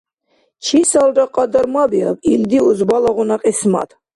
Чисалра 0.65 1.25
кьадармабиаб 1.35 2.17
илди 2.33 2.59
узбалагъуна 2.69 3.37
кьисмат. 3.41 3.89